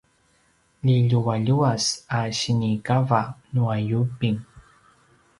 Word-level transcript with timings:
liljualjuas 0.85 1.85
a 2.19 2.19
sinikava 2.39 3.21
nua 3.53 3.75
yubing 3.89 4.39